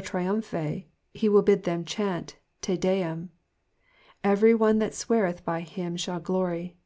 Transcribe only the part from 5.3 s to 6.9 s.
by him shall glory.''''